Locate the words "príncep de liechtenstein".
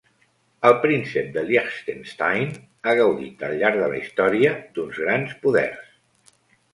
0.85-2.55